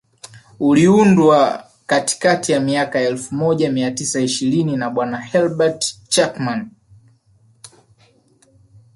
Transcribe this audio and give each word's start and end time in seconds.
uliundwa 0.59 1.67
katikati 1.87 2.51
ya 2.51 2.59
miaka 2.59 2.99
ya 2.99 3.07
elfu 3.09 3.35
moja 3.35 3.71
mia 3.71 3.91
tisa 3.91 4.19
ishirini 4.19 4.75
na 4.77 4.89
bwana 4.89 5.19
Herbert 5.21 5.97
Chapman 6.07 6.69